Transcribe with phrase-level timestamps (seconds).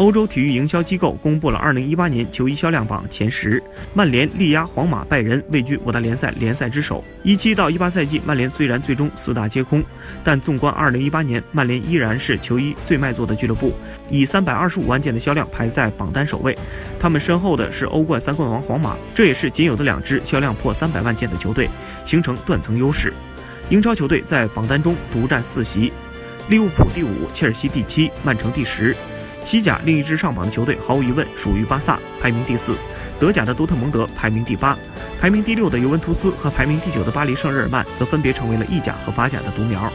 [0.00, 7.04] 欧洲体育营销机构公布了2018年球衣销量榜前十，曼联力压皇马、拜仁，位居五大联赛联赛之首。
[7.22, 9.84] 17到18赛季，曼联虽然最终四大皆空，
[10.24, 13.74] 但纵观2018年，曼联依然是球衣最卖座的俱乐部，
[14.08, 16.56] 以325万件的销量排在榜单首位。
[16.98, 21.68] 他们身后的是欧冠三冠王皇马，这也是仅有的两支销量破300万件的球队，
[22.06, 23.12] 形成断层优势。
[23.68, 25.92] 英超球队在榜单中独占四席，
[26.48, 28.96] 利物浦第五，切尔西第七，曼城第十。
[29.50, 32.72] 西甲另一支上榜的球队毫无疑问属于巴萨，排名第四；
[33.18, 34.78] 德甲的多特蒙德排名第八，
[35.20, 39.92] 排名第六的尤文图斯和排名第九的巴黎圣日耳曼则分别成为了意甲和法甲的独苗。